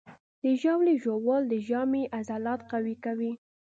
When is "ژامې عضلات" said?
1.67-2.61